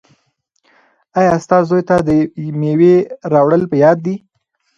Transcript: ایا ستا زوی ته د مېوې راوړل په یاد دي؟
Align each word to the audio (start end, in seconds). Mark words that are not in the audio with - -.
ایا 1.19 1.33
ستا 1.43 1.57
زوی 1.67 1.81
ته 1.89 1.95
د 2.07 2.09
مېوې 2.59 2.95
راوړل 3.33 3.61
په 3.71 3.75
یاد 3.83 3.97
دي؟ 4.05 4.15